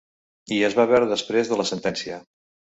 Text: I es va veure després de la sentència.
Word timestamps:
I 0.55 0.57
es 0.69 0.77
va 0.79 0.85
veure 0.93 1.11
després 1.13 1.53
de 1.53 1.61
la 1.63 1.69
sentència. 1.75 2.21